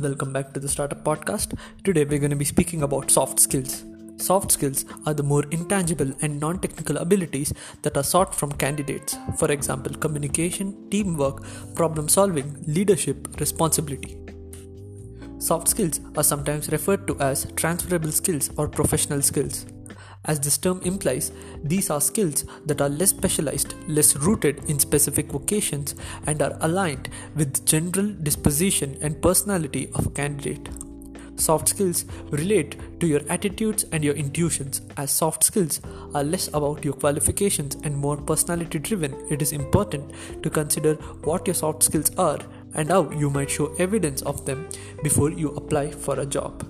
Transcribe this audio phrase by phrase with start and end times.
[0.00, 1.58] welcome back to the Startup Podcast.
[1.84, 3.84] Today we're going to be speaking about soft skills.
[4.16, 7.52] Soft skills are the more intangible and non technical abilities
[7.82, 9.16] that are sought from candidates.
[9.36, 11.42] For example, communication, teamwork,
[11.74, 14.18] problem solving, leadership, responsibility.
[15.38, 19.66] Soft skills are sometimes referred to as transferable skills or professional skills.
[20.26, 21.32] As this term implies,
[21.64, 25.94] these are skills that are less specialized, less rooted in specific vocations,
[26.26, 30.68] and are aligned with general disposition and personality of a candidate.
[31.36, 34.82] Soft skills relate to your attitudes and your intuitions.
[34.98, 35.80] As soft skills
[36.14, 41.46] are less about your qualifications and more personality driven, it is important to consider what
[41.46, 42.38] your soft skills are
[42.74, 44.68] and how you might show evidence of them
[45.02, 46.62] before you apply for a job.